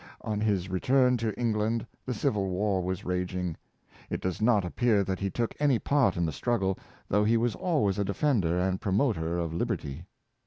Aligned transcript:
On 0.21 0.39
his 0.41 0.67
return 0.67 1.15
to 1.17 1.31
England 1.39 1.85
the 2.07 2.13
civil 2.15 2.49
war 2.49 2.81
was 2.81 3.05
raging. 3.05 3.55
It 4.09 4.19
does 4.19 4.41
not 4.41 4.65
appear 4.65 5.03
that 5.03 5.19
he 5.19 5.29
took 5.29 5.53
any 5.59 5.77
part 5.77 6.17
in 6.17 6.25
the 6.25 6.31
struggle, 6.31 6.79
though 7.07 7.23
he 7.23 7.37
was 7.37 7.53
always 7.53 7.99
a 7.99 8.03
defender 8.03 8.57
and 8.59 8.81
promoter 8.81 9.37
of 9.37 9.53
lib 9.53 9.69
erty. 9.69 10.05